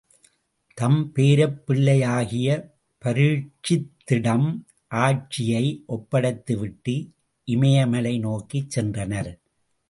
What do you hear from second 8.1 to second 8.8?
நோக்கிச்